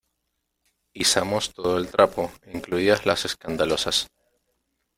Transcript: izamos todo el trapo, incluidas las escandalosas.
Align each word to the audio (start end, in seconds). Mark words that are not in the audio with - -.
izamos 0.95 1.53
todo 1.53 1.77
el 1.77 1.87
trapo, 1.91 2.31
incluidas 2.47 3.05
las 3.05 3.23
escandalosas. 3.25 4.09